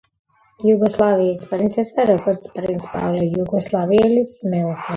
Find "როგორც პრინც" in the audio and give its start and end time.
2.11-2.89